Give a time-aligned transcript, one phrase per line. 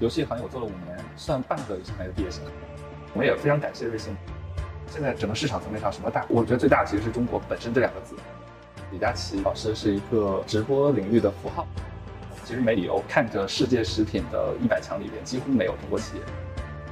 [0.00, 2.42] 游戏行业我做了五年，算半个游戏行业的毕业生。
[3.12, 4.16] 我们也非常感谢瑞幸。
[4.86, 6.24] 现在整个市场层面上什么大？
[6.28, 8.14] 我觉得最大的其实是中国本身这两个字。
[8.92, 11.66] 李佳琦老师是一个直播领域的符号。
[12.44, 16.22] 其实没理由看着世界食品的一百强里边几乎没有中国企业。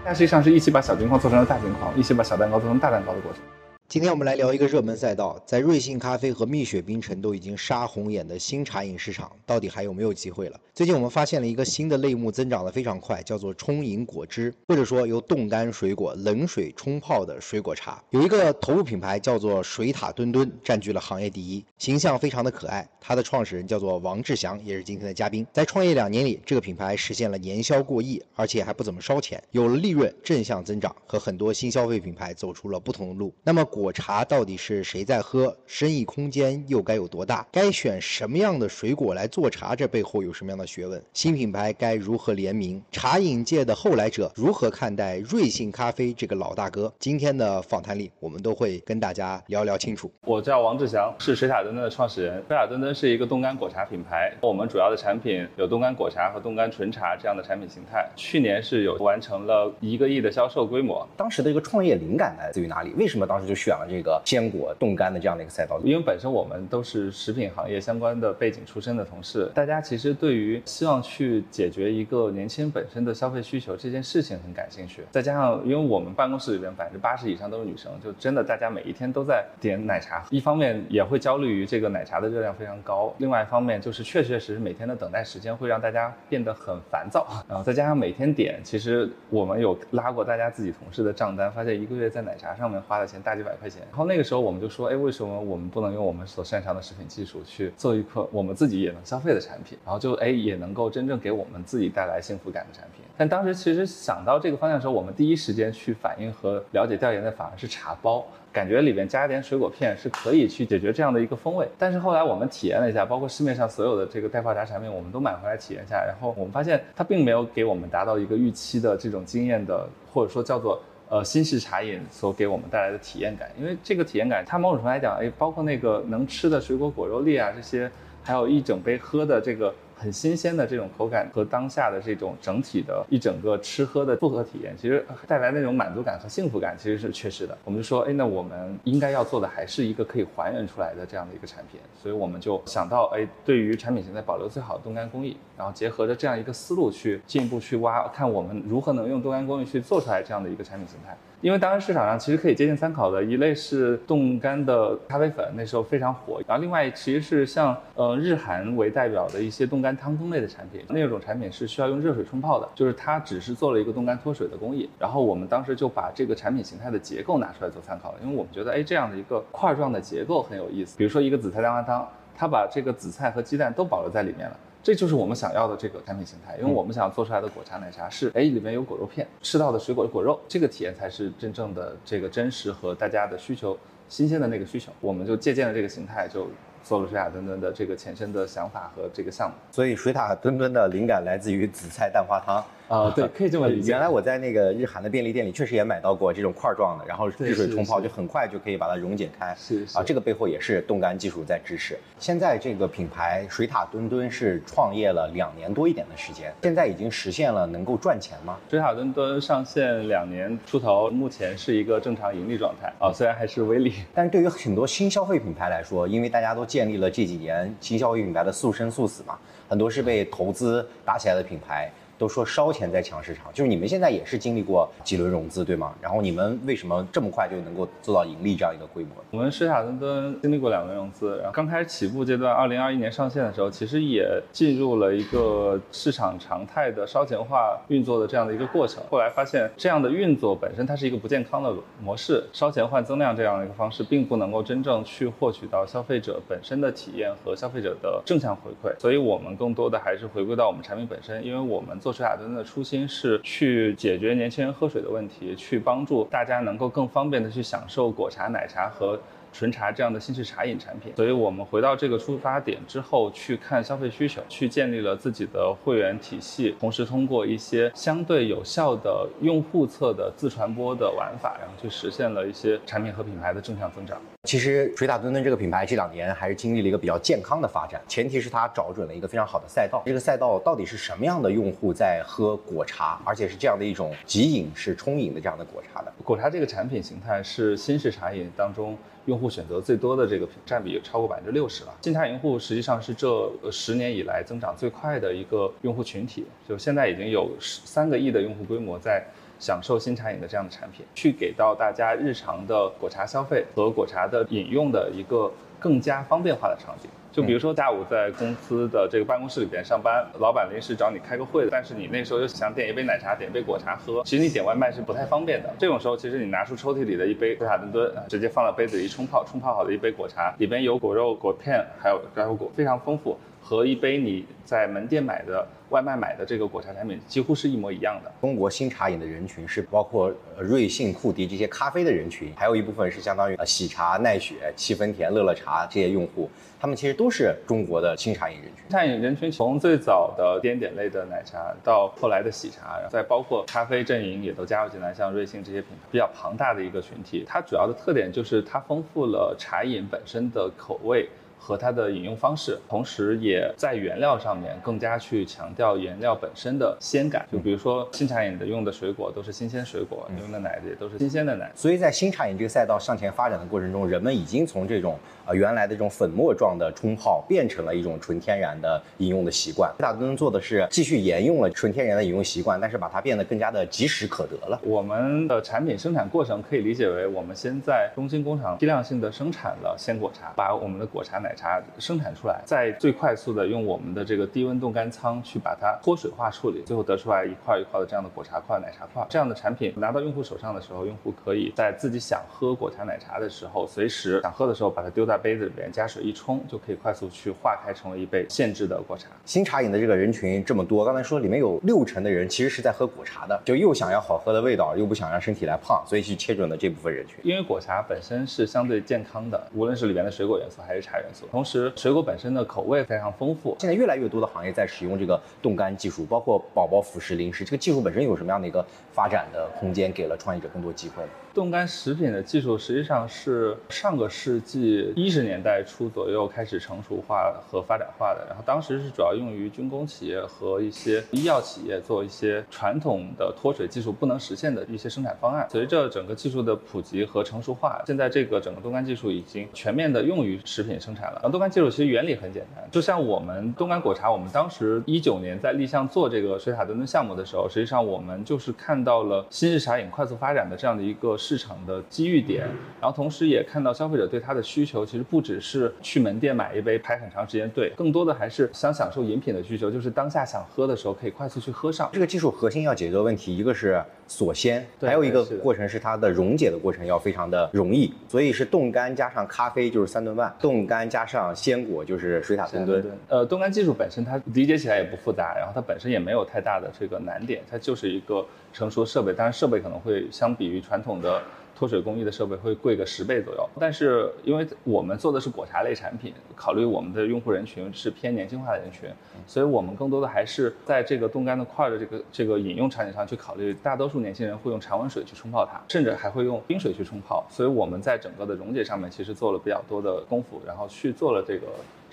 [0.04, 3.40] 但实际上是一起把小金矿做成了大金矿，一起把小蛋糕做成大蛋糕的过程。
[3.88, 10.60] 今天我们来聊一个热门赛道，在瑞幸咖啡和蜜雪冰城都已经杀红眼的新茶饮市场，到底还有没有机会了？
[10.74, 18.02] 最近我们发现了一个新的类目，增长的非常快，叫做冲饮果汁，或者说由冻干水果冷水冲泡的水果茶。
[18.10, 22.86] 有一个头部品牌叫做水塔墩墩，占据了行业第一，形象非常的可爱。
[23.00, 25.46] 它的创始人叫做王志祥，也是今天的嘉宾。
[25.52, 33.32] 在创业两年里，这个品牌实现了年销过亿，而且还不怎么烧钱，有了利润，正向增长，和很多新消费品牌走出了不同的路。
[33.44, 35.54] 那么果茶到底是谁在喝？
[35.66, 37.46] 生意空间又该有多大？
[37.52, 39.76] 该选什么样的水果来做茶？
[39.76, 41.00] 这背后有什么样的学问？
[41.12, 42.82] 新品牌该如何联名？
[42.90, 46.90] 茶饮界的后来者如何看待瑞幸咖啡这个老大哥？
[46.98, 50.10] 今天的访谈里，我们都会跟大家聊聊清楚。
[50.22, 52.42] 我叫王志祥，是水塔墩墩的创始人。
[52.48, 58.08] 水塔墩墩是一个冻干果茶品牌，我们主要的产品有冻干果茶和冻干纯茶这样的产品形态。
[58.16, 61.06] 去年是有完成了一个亿的销售规模。
[61.14, 62.94] 当时的一个创业灵感来自于哪里？
[62.96, 64.22] 为什么当时就选了这个？
[64.24, 75.02] 坚果冻干的这样的一个赛道，因为本身我们都是食品行业相关的背景出身的同事，大家其实对于希望去解决一个年轻人本身的消费需求这件事情很感兴趣。
[75.10, 87.26] 再加上，因为我们办公室里边百分之八十以上都是女生，就真的大家每一天都在点奶茶，一方面也会焦虑于这个奶茶的热量非常高，另外一方面就是确确实实每天的等待时间会让大家变得很烦躁。
[87.48, 93.82] 然后再加上每天点，其实我们有拉过大家自己同事的账单，发现一个月在奶茶上面花的钱大几百块钱。
[93.90, 99.76] 然后那个时候我们就说，哎，为什么我们不能用我们所擅长的食品技术去做一款我们自己也能消费的产品？
[99.84, 103.04] 然后就哎也能够真正给我们自己带来幸福感的产品。
[103.16, 111.66] 但当时其实想到这个方向的时候，我们第一时间去反映和了解调研的反而是茶包，感觉里面加一点水果片是可以去解决这样的一个风味。
[111.78, 120.80] 但是后来我们体验了一下，包括市面上所有的这个代泡茶产品，我们都买回来体验一下，然后我们发现它并没有给我们达到一个预期的这种经验的，或者说叫做。
[121.08, 127.90] 呃，新式茶饮所给我们带来的体验感，因为这个体验感，它某种程度来讲，哎，包括那个能吃的水果果肉粒啊，这些，
[128.22, 129.74] 还有一整杯喝的这个。
[129.98, 137.56] 很新鲜的这种口感和当下的这种整体的一整个吃喝的复合体验，其实带来那种满足感和幸福感其实是缺失的。
[137.64, 141.80] 我们就说，哎，那我们应该要做的还是一个可以还原出来的这样的一个产品。
[142.00, 151.16] 所以我们就想到，哎，对于产品形态保留最好的冻干工艺，然后结合着这样一个思路去进一步去挖，看我们如何能用冻干工艺去做出来这样的一个产品形态。
[151.42, 156.40] 因为当时市场上其实可以接近参考的一类是冻干的咖啡粉，那时候非常火。
[156.46, 164.88] 然后另外其实是像呃日韩为代表的一些冻干汤羹类的产品，那种产品是需要用热水冲泡的，就是它只是做了一个冻干脱水的工艺。
[164.98, 170.96] 然后我们当时就把这个产品形态的结构拿出来做参考了，因为我们觉得哎这样的一个块状的结构很有意思。
[170.96, 174.56] 比如说一个紫菜蛋花汤，它把这个紫菜和鸡蛋都保留在里面了。
[174.86, 183.76] 这就是我们想要的这个产品形态，因为我们想做出来的果茶奶茶是，哎，里面有果肉片，吃到的水果果肉，这个体验才是真正的这个真实和大家的需求，
[184.08, 186.46] 新鲜的那个需求，我们就借鉴了这个形态，就
[186.84, 189.56] 做了水塔墩墩的这个前身的想法和这个项目。
[189.72, 192.64] 所以水塔墩墩的灵感来自于紫菜蛋花汤。
[192.88, 193.90] 啊，对，可以这么理解。
[193.90, 199.52] 原来我在那个日韩的便利店里，确实也买到过这种块状的，然后热水冲泡，就很快就可以把它溶解开。
[199.58, 201.98] 是啊，这个背后也是冻干技术在支持。
[202.20, 208.56] 现在这个品牌水塔墩墩是创业了两年多一点的时间，现在已经实现了能够赚钱吗？
[208.70, 219.36] 水塔墩墩上线两年出头，目前是一个正常盈利状态啊，虽然还是微利，但是对于很多新消费品牌来说，因为大家都建立了这几年新消费品牌的速生速死嘛，
[219.68, 221.90] 很多是被投资打起来的品牌。
[222.18, 225.94] 都说烧钱在抢市场，就是你们现在也是经历过几轮融资，对吗？
[226.00, 229.10] 然后你们为什么这么快就能够做到盈利这样一个规模？
[229.30, 239.02] 我们水塔墩墩经历过两轮融资，然后刚开始起步阶段，二零二一年上线的时候，其实也进入了一个市场常态的烧钱化运作的这样的一个过程。
[239.10, 248.98] 后来发现这样的运作本身它是一个不健康的模式，烧钱换增量这样的一个方式，并不能够真正去获取到消费者本身的体验和消费者的正向回馈。
[248.98, 252.00] 所以我们更多的还是回归到我们产品本身，因为我们。
[252.06, 259.18] 做水塔墩的初心是去解决年轻人喝水的问题，去帮助大家能够更方便的去享受果茶、奶茶和。
[259.56, 261.14] 纯茶这样的新式茶饮产品。
[261.16, 274.20] 所以我们回到这个出发点之后，去看消费需求，去建立了自己的会员体系，同时通过一些相对有效的用户侧的自传播的玩法，然后去实现了一些产品和品牌的正向增长。
[274.44, 280.02] 其实水塔墩墩这个品牌这两年还是经历了一个比较健康的发展，前提是它找准了一个非常好的赛道。
[280.06, 286.12] 这个赛道到底是什么样的用户在喝果茶，而且是这样的一种即饮式冲饮的这样的果茶的？
[286.22, 291.94] 果茶这个产品形态是新式茶饮当中用户选择最多的这个占比超过百分之六十了。
[292.00, 299.22] 新茶饮用户实际上是这十年以来增长最快的一个用户群体，就现在已经有十三个亿的用户规模在。
[299.58, 307.10] 享受新茶饮的这样的产品，去给到大家日常的果茶消费和果茶的饮用的一个更加方便化的场景。
[307.32, 315.70] 就比如说下午在公司的这个办公室里边上班，老板临时找你开个会，但是你那时候又想点一杯奶茶，点一杯果茶喝，其实你点外卖是不太方便的。
[315.78, 323.38] 这种时候，其实你拿出抽屉里的一杯斯塔顿顿，直接放到杯子里冲泡，冲泡好的一杯果茶，里边有果肉、果片，还有 trái 果，非常丰富。
[323.68, 328.32] 和一杯你在门店买的外卖买的这个果茶产品几乎是一模一样的。
[328.40, 336.48] 中国新茶饮的人群是包括瑞幸、库迪这些咖啡的人群，还有一部分是相当于喜茶、奈雪、七分甜、乐乐茶这些用户，
[336.78, 338.84] 他们其实都是中国的新茶饮人群。
[338.88, 347.44] 茶饮人群从最早的点点类的奶茶，到后来的喜茶，再包括咖啡阵营也都加入进来，像瑞幸这些品牌比较庞大的一个群体。
[347.44, 351.28] 它主要的特点就是它丰富了茶饮本身的口味。
[351.66, 357.44] 和它的饮用方式，同时也在原料上面更加去强调原料本身的鲜感。
[357.50, 361.68] 就比如说新茶饮的用的水果都是新鲜水果，用的奶也都是新鲜的奶。
[361.74, 369.92] 所以在新茶饮这个赛道向前发展的过程中，人们已经从这种呃原来的这种粉末状的冲泡，变成了一种纯天然的饮用的习惯。
[369.98, 374.80] 大根做的是继续沿用了纯天然的饮用习惯，但是把它变得更加的及时可得了。
[374.84, 381.54] 我们的产品生产过程可以理解为，我们先在中心工厂批量性的生产了鲜果茶，把我们的果茶奶。
[381.56, 389.26] 茶生产出来，再最快速的用我们的这个低温冻干仓去把它脱水化处理，最后得出来一块一块的这样的果茶块、奶茶块。
[389.28, 399.28] 这样的产品拿到用户手上的时候，用户可以在自己想喝果茶奶茶的时候，随时想喝的时候把它丢在杯子里边，加水一冲，就可以快速去化开成为一杯现制的果茶。
[399.44, 407.38] 新茶饮的这个人群这么多，刚才说里面有六成的人其实是在喝果茶的，就又想要好喝的味道，又不想让身体来胖，所以去切准了这部分人群。
[407.42, 411.45] 因为果茶本身是相对健康的，无论是里面的水果元素还是茶元素。
[411.50, 413.76] 同时，水果本身的口味非常丰富。
[413.80, 418.84] 现在越来越多的行业在使用这个冻干技术，包括宝宝辅食零食，这个技术本身有什么样的一个
[419.16, 421.24] 发展的空间，给了创业者更多机会？
[421.54, 435.66] 冻干食品的技术实际上是上个世纪一十年代初左右开始成熟化和发展化的，然后当时是主要用于军工企业和一些医药企业做一些传统的脱水技术不能实现的一些生产方案。
[435.70, 441.48] 随着整个技术的普及和成熟化，现在这个整个冻干技术已经全面的用于食品生产了。
[441.50, 451.34] 冻干技术其实原理很简单，就像我们冻干果茶，我们当时一九年在立项做这个水塔墩墩项目的时候，实际上我们就是看到了新式茶饮快速发展的这样的一个。
[451.46, 452.66] 市场的机遇点，
[453.00, 462.10] 然后同时也看到消费者对它的需求，其实不只是去门店买一杯排很长时间队，更多的还是想享受饮品的需求，就是当下想喝的时候可以快速去喝上。
[462.12, 473.04] 这个技术核心要解决的问题，一个是锁鲜，还有一个过程是它的溶解的过程要非常的容易，所以是冻干加上咖啡就是三顿半，冻干加上鲜果就是水塔墩墩。
[473.28, 478.44] 呃，冻干技术本身它理解起来也不复杂，然后它本身也没有太大的这个难点，它就是一个
[478.76, 481.40] 成熟设备，当然设备可能会相比于传统的。
[481.78, 489.10] 脱水工艺的设备会贵个十倍左右，但是因为我们做的是果茶类产品，考虑我们的用户人群是偏年轻化的人群，
[489.46, 501.66] 所以我们更多的还是在这个冻干的块的这个这个饮用场景上去考虑，大多数年轻人会用常温水去冲泡它，甚至还会用冰水去冲泡，所以我们在整个的溶解上面其实做了比较多的功夫，然后去做了这个。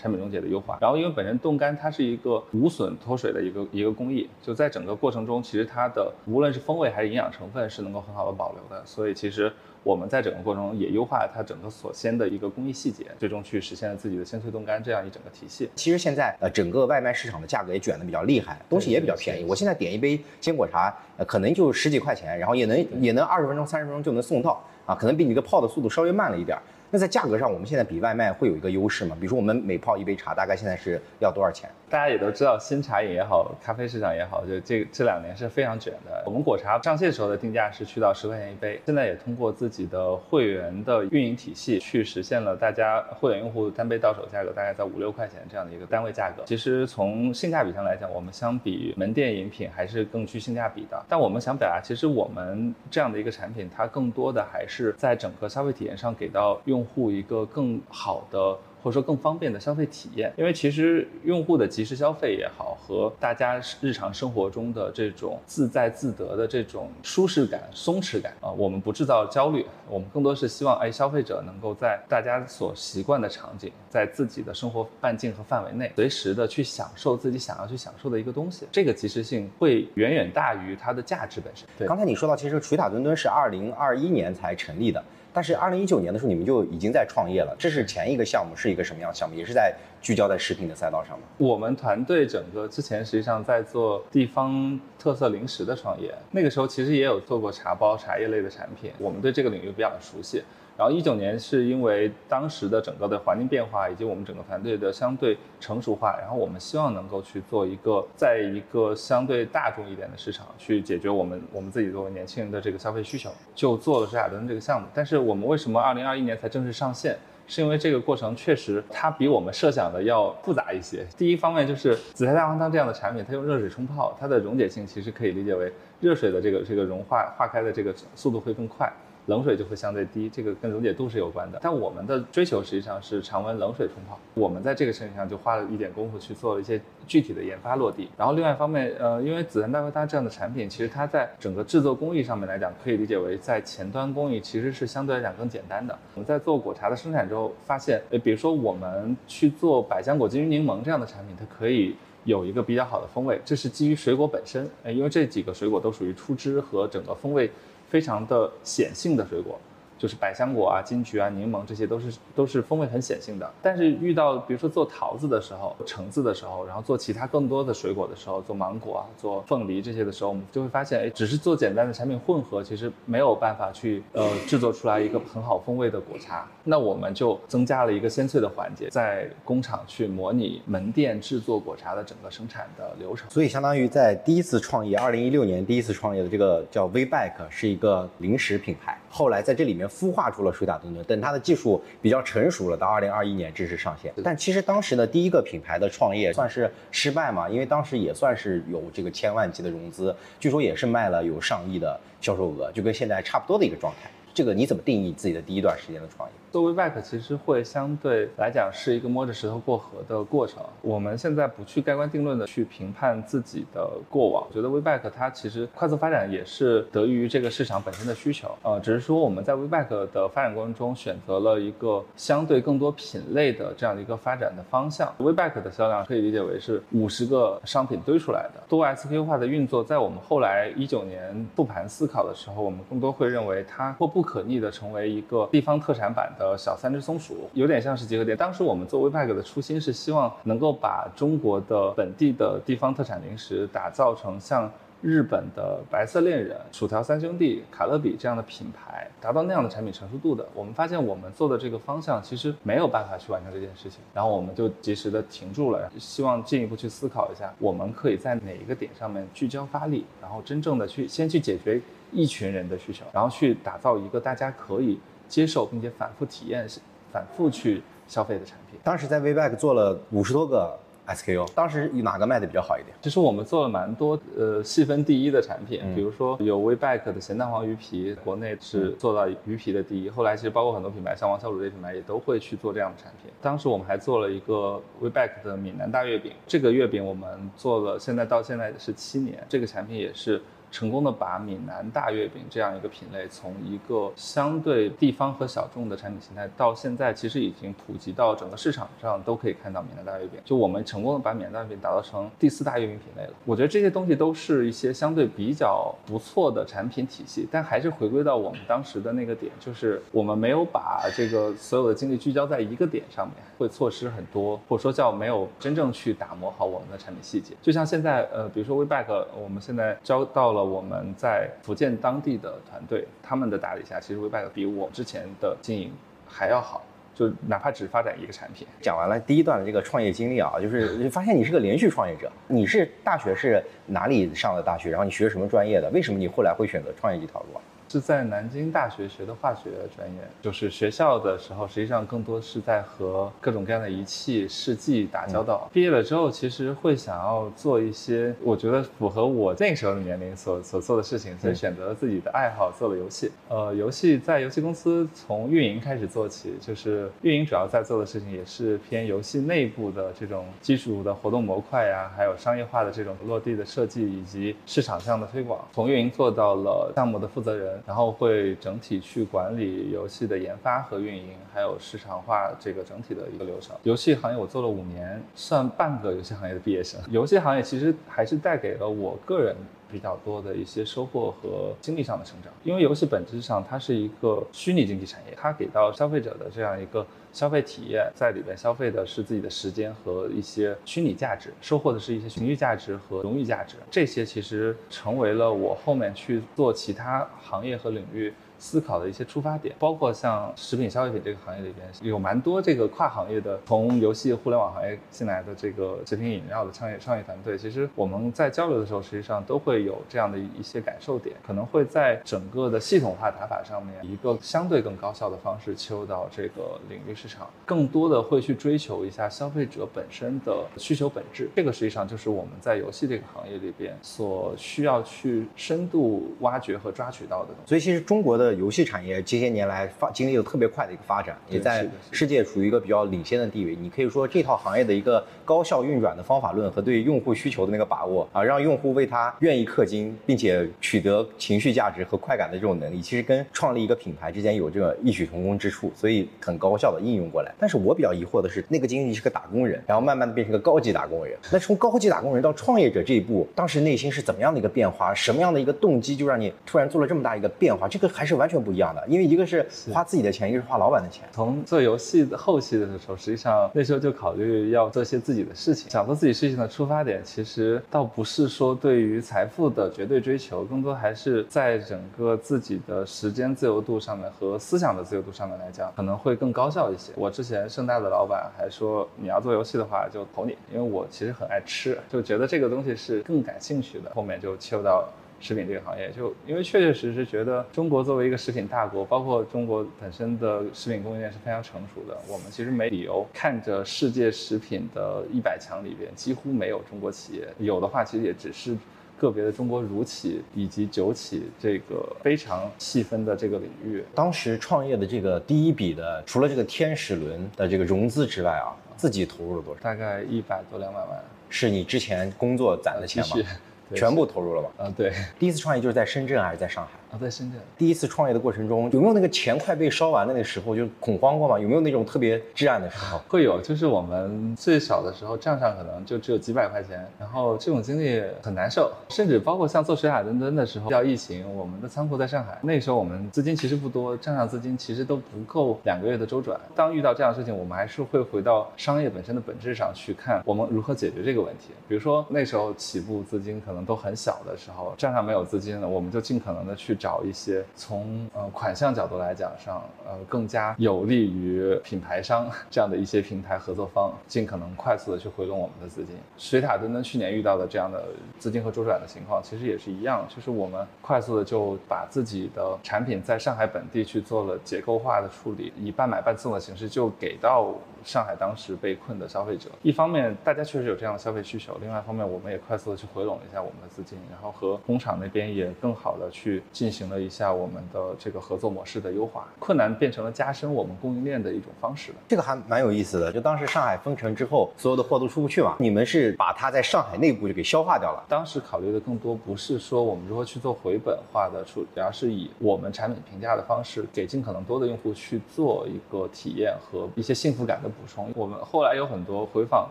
[0.04, 9.50] 产品溶解的优化，然后因为本身冻干它是一个无损脱水的一个一个工艺，就在整个过程中，其实它的无论是风味还是营养成分是能够很好的保留的，所以其实
[9.82, 15.70] 我们在整个过程中也优化了它整个锁鲜的一个工艺细节，最终去实现了自己的鲜萃冻干这样一整个体系。
[15.74, 19.46] 其实现在呃整个外卖市场的价格也卷得比较厉害，东西也比较便宜。
[19.46, 26.58] 我现在点一杯鲜果茶，呃可能就十几块钱，然后也能也能二十分钟三十分钟就能送到啊，可能比你的泡的速度稍微慢了一点。
[26.94, 29.18] 那在价格上，我们现在比外卖会有一个优势吗？
[29.20, 31.68] 比如说，我们每泡一杯茶，大概现在是要多少钱？
[31.94, 36.24] 大家也都知道，新茶饮也好，咖啡市场也好，就这这两年是非常卷的。
[36.26, 46.42] 我们果茶上线时候的定价是去到十块钱一杯，现在也通过自己的会员的运营体系去实现了大家会员用户单杯到手价格大概在五六块钱这样的一个单位价格。
[46.48, 51.00] 其实从性价比上来讲，我们相比门店饮品还是更具性价比的。
[51.08, 58.58] 但我们想表达，其实我们这样的一个产品，它更多的还是在整个消费体验上给到用户一个更好的。
[58.84, 81.66] 或者说更方便的消费体验，因为其实用户的即时消费也好，和大家日常生活中的这种自在自得的这种舒适感、松弛感啊，我们不制造焦虑，我们更多是希望哎，消费者能够在大家所习惯的场景，在自己的生活半径和范围内，随时的去享受自己想要去享受的一个东西，这个即时性会远远大于它的价值本身。
[81.78, 85.02] 对，刚才你说到，其实锤塔墩墩是二零二一年才成立的。
[85.34, 87.56] 但是二零一九年的时候，你们就已经在创业了。
[87.58, 89.36] 这是前一个项目是一个什么样的项目？
[89.36, 91.26] 也是在聚焦在食品的赛道上吗？
[91.38, 100.44] 我们团队整个之前实际上在做地方特色零食的创业，那个时候其实也有做过茶包、茶叶类的产品，我们对这个领域比较熟悉。
[100.78, 114.88] 然后一九年是因为当时的整个的环境变化，以及我们整个团队的相对成熟化，然后我们希望能够去做一个，在一个相对大众一点的市场，去解决我们我们自己作为年轻人的这个消费需求，就做了水雅登这个项目。
[114.94, 117.18] 但是我们为什么二零二一年才正式上线？
[117.46, 121.06] 是因为这个过程确实它比我们设想的要复杂一些。
[121.18, 128.90] 第一方面就是紫菜大黄汤这样的产品，它用热水冲泡，它的溶解性其实可以理解为热水的这个这个融化化开的这个速度会更快。
[129.28, 131.60] 冷水就会相对低，这个跟溶解度是有关的。
[131.62, 134.20] 但我们的追求实际上是常温冷水冲泡。
[134.34, 138.10] 我们在这个事情上就花了一点功夫去做了一些具体的研发落地。
[138.18, 145.98] 然后另外一方面，呃，因为紫檀大灰它这样的产品，其实它在整个制作工艺上面来讲，可以理解为在前端工艺其实是相对来讲更简单的。
[146.16, 157.50] 我们在做果茶的生产之后，发现，呃，比如说我们去做百香果金桔柠檬这样的产品，它可以有一个比较好的风味，这是基于水果本身，呃，因为这几个水果都属于出汁和整个风味。
[157.94, 159.62] 非常的显性的水果。
[160.04, 163.50] 就是百香果啊、金桔啊、柠檬，这些都是都是风味很显性的。
[163.62, 176.46] 但是遇到比如说做桃子的时候、橙子的时候，然后做其他更多的水果的时候，做芒果啊、做凤梨这些的时候，我们就会发现，哎，只是做简单的产品混合，其实没有办法去呃制作出来一个很好风味的果茶。
[176.66, 183.30] 那我们就增加了一个鲜萃的环节，在工厂去模拟门店制作果茶的整个生产的流程。
[183.30, 189.90] 所以相当于在第一次创业，二零一六年第一次创业的这个叫 Vback 是一个零食品牌，后来在这里面。
[189.94, 194.12] 孵化出了水打墩墩，等它的技术比较成熟了，到二零二一年正式上线。
[194.24, 204.10] 但其实当时的第一个品牌的创业算是失败嘛，因为当时也算是有这个千万级的融资，据说也是卖了有上亿的销售额，就跟现在差不多的一个状态。
[204.34, 206.34] 这个你怎么定义自己的第一段时间的创业？
[206.54, 210.62] 做 WeBack 其实会相对来讲是一个摸着石头过河的过程。
[210.84, 218.56] 我们现在不去盖棺定论的去评判自己的过往，觉得 WeBack 它其实快速发展也是得益于这个市场本身的需求。
[218.62, 225.12] 呃，只是说我们在 WeBack 的发展过程中选择了一个相对更多品类的这样的一个发展的方向。
[225.18, 228.62] WeBack 的销量可以理解为是五十个商品堆出来的。
[228.70, 236.43] 多 SKU 化的运作，在我们后来一九年复盘思考的时候，我们更多会认为它或不可逆的成为一个地方特产版的。
[236.44, 238.36] 呃，小三只松鼠有点像是结合点。
[238.36, 244.70] 当时我们做 WePack 的初心是希望能够把中国的本地的地方特产零食打造成像
[245.02, 250.46] 日本的白色恋人、薯条三兄弟、卡乐比这样的品牌，达到那样的产品成熟度的。
[250.54, 261.82] 我们发现我们做的这个方向其实没有办法去完成这件事情，然后我们就及时的停住了，希望进一步去思考一下，我们可以在哪一个点上面聚焦发力，然后真正的去先去解决
[262.12, 265.00] 一群人的需求，然后去打造一个大家可以。
[265.28, 266.68] 接受并且反复体验、
[267.12, 268.80] 反复去消费的产品。
[268.84, 270.78] 当时在 WeBack 做了五十多个
[271.08, 272.96] SKU，当时哪个卖的比较好一点？
[273.02, 280.10] 其实我们做了蛮多呃细分第一的产品，比如说有 WeBack 的咸蛋黄鱼皮，国内是做到鱼皮的第一。
[280.10, 283.32] 后来其实包括很多品牌，像王小卤这些品牌也都会去做这样的产品。
[283.42, 290.42] 当时我们还做了一个 WeBack 的闽南大月饼，这个月饼我们做了，现在到现在是七年，这个产品也是。
[290.74, 300.40] 成功的把闽南大月饼这样一个品类，从一个相对地方和小众的产品形态，到现在其实已经普及到整个市场上都可以看到闽南大月饼。
[300.44, 303.34] 就我们成功的把闽南大月饼打造成第四大月饼品类了。
[303.46, 317.54] 我觉得这些东西都是一些相对比较不错的产品体系，但还是回归到我们当时的那个点，就是我们没有把这个所有的精力聚焦在一个点上面，会错失很多，或者说叫没有真正去打磨好我们的产品细节。
[317.62, 320.63] 就像现在，呃，比如说 WeBack，我们现在交到了。
[320.64, 325.92] 我们在福建当地的团队，他们的打理下，其实 WeBack 比我之前的经营
[326.28, 326.84] 还要好。
[327.16, 328.68] 就哪怕只发展一个产品。
[328.82, 332.28] 讲完了第一段的这个创业经历啊，就是发现你是个连续创业者。
[332.48, 334.90] 你是大学是哪里上的大学？
[334.90, 335.88] 然后你学什么专业的？
[335.92, 337.62] 为什么你后来会选择创业这条路啊？
[337.94, 345.70] 是在南京大学学的化学专业，就是学校的时候，实际上更多是在和各种各样的仪器试剂打交道。
[345.72, 353.32] 毕业了之后，其实会想要做一些我觉得符合我那个时候的年龄所所做的事情，所以选择了自己的爱好，做了游戏。
[353.48, 365.64] 呃，游戏在游戏公司从运营开始做起，就是运营主要在做的事情也是偏游戏内部的这种基础的活动模块呀，还有商业化的这种落地的设计以及市场上的推广。
[365.74, 367.83] 从运营做到了项目的负责人。
[367.86, 373.76] 然后会整体去管理游戏的研发和运营，还有市场化这个整体的一个流程。
[373.84, 377.00] 游戏行业我做了五年，算半个游戏行业的毕业生。
[377.10, 379.56] 游戏行业其实还是带给了我个人
[379.94, 382.52] 比较多的一些收获和经历上的成长。
[382.64, 387.06] 因为游戏本质上它是一个虚拟经济产业，它给到消费者的这样一个。
[387.34, 393.76] 消费体验在里边消费的是自己的时间和一些虚拟价值，收获的是一些情绪价值和荣誉价值。
[393.90, 398.32] 这些其实成为了我后面去做其他行业和领域。
[398.64, 407.58] 思考的一些出发点，包括像食品消费品这个行业里边有蛮多这个跨行业的，从游戏、互联网行业进来的这个食品饮料的创业创业团队。
[407.58, 421.50] 其实我们在交流的时候，实际上都会有这样的一些感受点，可能会在整个的系统化打法上面，一个相对更高效的方式切入到这个领域市场，更多的会去追求一下消费者本身的需求本质。
[421.54, 427.68] 这个实际上就是我们在游戏这个行业里边所需要去深度挖掘和抓取到的东西。
[427.68, 428.53] 所以其实中国的。
[428.56, 433.48] 游戏产业这些年来发经历了特别快的一个发展，也在世界处于一个比较领先的。
[433.54, 433.76] 地位。
[433.76, 434.94] 你可以说这套行业的。
[434.94, 436.24] 一个高效运转的。
[436.24, 437.72] 方法论和对用户需求的。
[437.72, 442.58] 那个把握啊，让用户为他愿意氪金，并且取得情绪价值和快感的。
[442.58, 447.02] 这种能力，其实跟创立一个品牌之间有这个异曲同工之处，所以很高效的。
[447.02, 447.54] 应用过来。
[447.60, 448.48] 但是我比较疑惑的。
[448.48, 450.34] 是，那个经理是个打工人，然后慢慢的。
[450.34, 451.38] 变成个高级打工人。
[451.52, 454.60] 那从高级打工人到创业者这一步，当时内心是怎么样的。
[454.60, 455.14] 一个变化？
[455.14, 455.60] 什么样的。
[455.60, 457.88] 一个动机就让你突然做了这么大一个变化？
[457.88, 458.44] 这个还是完。
[458.44, 461.24] 完全不一样的，因为一个是花自己的钱，一个是花老板的钱。
[461.32, 465.90] 从做游戏的后期的时候，实际上那时候就考虑要做些自己的事情。
[465.90, 477.14] 想做自己事情的出发点，其实倒不是说对于财富的绝对追求，更多还是在整个自己的时间自由度上面和思想的自由度上面来讲，可能会更高效一些。
[477.16, 484.12] 我之前盛大的老板还说，你要做游戏的话就投你，因为我其实很爱吃，就觉得这个东西是更感兴趣的。
[484.14, 485.08] 后面就切入到。
[485.44, 492.18] 食品这个行业，就因为确确实实觉得中国作为一个食品大国，包括中国本身的食品供应链是非常成熟的。
[492.30, 498.74] 我们其实没理由看着世界食品的一百强里边几乎没有中国企业，有的话其实也只是
[499.20, 504.02] 个别的中国乳企以及酒企这个非常细分的这个领域。
[504.16, 509.82] 当时创业的这个第一笔的，除了这个天使轮的这个融资之外啊，自己投入了多少？
[509.82, 513.46] 大概一百多两百万，是你之前工作攒的钱吗？
[513.94, 514.70] 全部投入了吧？
[514.80, 515.14] 嗯，对。
[515.38, 516.92] 第一次创业就是在深圳还是在上海？
[517.18, 521.60] 在深圳，第一次创业的过程中，有没有那个钱快被烧完的那个时候，就恐慌过吗？
[521.60, 523.20] 有没有那种特别至暗的时候？
[523.28, 536.60] 会有，就是我们最小的时候，账上可能就只有几百块钱，然后这种经历很难受，甚至包括像做水海登登的时候，要疫情，我们的仓库在上海，那时候我们资金其实不多，账上资金其实都不够两个月的周转。
[536.76, 541.70] 当遇到这样的事情，我们还是会回到商业本身的本质上去看，我们如何解决这个问题。
[541.88, 547.62] 比如说那时候起步资金可能都很小的时候，账上没有资金了，我们就尽可能的去找一些。
[547.76, 556.16] 从呃款项角度来讲上，呃更加有利于品牌商这样的一些平台合作方，尽可能快速的去回笼我们的资金。
[556.38, 558.06] 水塔登登去年遇到的这样的
[558.40, 567.74] 资金和周转的情况，其实也是一样，就是我们快速的就把自己的产品在上海本地去做了结构化的处理，以半买半送的形式就给到。
[568.04, 582.18] 上海当时被困的消费者，一方面大家确实有这样的消费需求，另外一方面我们也快速的去回笼了一下我们的资金，然后和工厂那边也更好的去进行了一下我们的这个合作模式的优化，困难变成了加深我们供应链的一种方式了。
[582.28, 588.26] 这个还蛮有意思的，就当时上海封城之后，所有的货都出不去嘛，你们是把它在上海内部就给消化掉了。
[588.28, 597.90] 当时考虑的更多不是说我们如何去做回本化的处理，而是以我们产品评价的方式，给尽可能多的用户去做一个体验和一些幸福感的。
[597.94, 598.32] 补充。
[598.36, 599.90] 我们后来有很多回访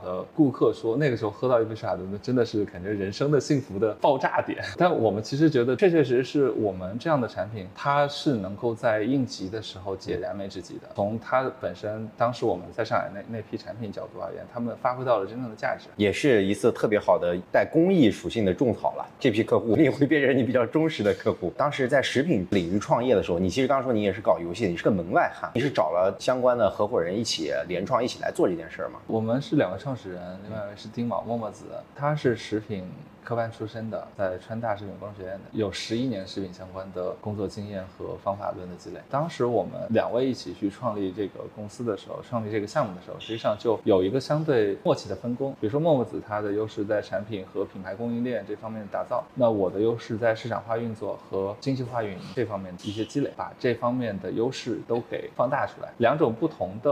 [0.05, 4.63] 的顾客说，那个时候喝到一杯水雅顿，真的是感觉人生的幸福的爆炸点。
[4.77, 10.89] 但我们其实觉得，确确实实是我们这样的产品，它是能够在应急的时候解燃眉之急的。
[10.95, 19.07] 从它本身，当时我们在上海那那批产品角度而言，他们发挥到了真正的价值，也是一次特别好的带公益属性的种草了。
[19.19, 21.53] 这批客户你也会变成你比较忠实的客户。
[21.57, 29.01] 当时在食品领域创业的时候，你其实刚刚说你也是搞游戏，你是个门外汉，你是找了相关的合伙人一起联创一起来做这件事儿吗？
[29.09, 31.65] 我们是两个创始人，另外一位是丁卯默默子，
[31.97, 32.89] 他是食品。
[33.25, 39.01] 科班出身的，在川大食品工学院的，有十一年食品相关的工作经验和方法论的积累。
[39.11, 45.53] 当时我们两位一起去创立这个公司的时候，创立这个项目的时候，实际上就有一个相对默契的分工。
[45.61, 55.93] 比如说默默子，他的优势在产品和品牌供应链这方面的打造，那我的优势在市场化运作和精细化运营这方面的一些积累，把这方面的优势都给放大出来。
[55.99, 56.91] 两种不同的